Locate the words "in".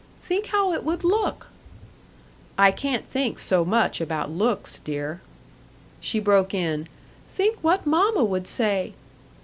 6.55-6.87